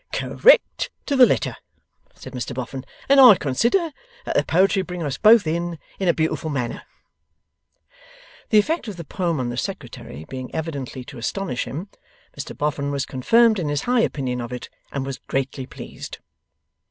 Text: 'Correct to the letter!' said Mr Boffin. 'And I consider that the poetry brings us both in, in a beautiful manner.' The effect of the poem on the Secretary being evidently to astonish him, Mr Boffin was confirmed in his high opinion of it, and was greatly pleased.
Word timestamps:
'Correct 0.11 0.89
to 1.05 1.15
the 1.15 1.27
letter!' 1.27 1.55
said 2.15 2.33
Mr 2.33 2.55
Boffin. 2.55 2.83
'And 3.07 3.19
I 3.19 3.35
consider 3.35 3.91
that 4.25 4.35
the 4.35 4.43
poetry 4.43 4.81
brings 4.81 5.03
us 5.03 5.19
both 5.19 5.45
in, 5.45 5.77
in 5.99 6.07
a 6.07 6.13
beautiful 6.15 6.49
manner.' 6.49 6.81
The 8.49 8.57
effect 8.57 8.87
of 8.87 8.97
the 8.97 9.03
poem 9.03 9.39
on 9.39 9.49
the 9.49 9.57
Secretary 9.57 10.25
being 10.27 10.49
evidently 10.55 11.03
to 11.03 11.19
astonish 11.19 11.65
him, 11.65 11.87
Mr 12.35 12.57
Boffin 12.57 12.89
was 12.89 13.05
confirmed 13.05 13.59
in 13.59 13.69
his 13.69 13.83
high 13.83 14.01
opinion 14.01 14.41
of 14.41 14.51
it, 14.51 14.69
and 14.91 15.05
was 15.05 15.19
greatly 15.27 15.67
pleased. 15.67 16.17